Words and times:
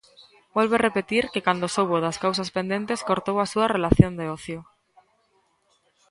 Volve 0.57 0.77
repetir 0.87 1.23
que 1.33 1.45
cando 1.47 1.71
soubo 1.75 1.97
das 2.05 2.19
causas 2.23 2.49
pendentes 2.57 3.05
cortou 3.09 3.37
a 3.39 3.49
súa 3.51 3.71
"relación 3.75 4.13
de 4.19 4.25
ocio". 4.37 4.59